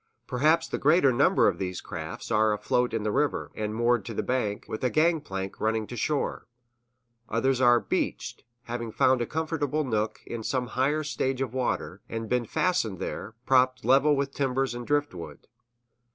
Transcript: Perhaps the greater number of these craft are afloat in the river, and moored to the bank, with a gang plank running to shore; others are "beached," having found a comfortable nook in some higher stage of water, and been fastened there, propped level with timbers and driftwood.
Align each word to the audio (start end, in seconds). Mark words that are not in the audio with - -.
Perhaps 0.25 0.67
the 0.67 0.79
greater 0.79 1.11
number 1.13 1.47
of 1.47 1.59
these 1.59 1.79
craft 1.79 2.31
are 2.31 2.53
afloat 2.53 2.91
in 2.91 3.03
the 3.03 3.11
river, 3.11 3.51
and 3.53 3.75
moored 3.75 4.03
to 4.05 4.15
the 4.15 4.23
bank, 4.23 4.65
with 4.67 4.83
a 4.83 4.89
gang 4.89 5.21
plank 5.21 5.59
running 5.61 5.85
to 5.85 5.95
shore; 5.95 6.47
others 7.29 7.61
are 7.61 7.79
"beached," 7.79 8.43
having 8.63 8.91
found 8.91 9.21
a 9.21 9.27
comfortable 9.27 9.83
nook 9.83 10.19
in 10.25 10.41
some 10.41 10.69
higher 10.73 11.03
stage 11.03 11.39
of 11.39 11.53
water, 11.53 12.01
and 12.09 12.27
been 12.27 12.47
fastened 12.47 12.97
there, 12.97 13.35
propped 13.45 13.85
level 13.85 14.15
with 14.15 14.33
timbers 14.33 14.73
and 14.73 14.87
driftwood. 14.87 15.45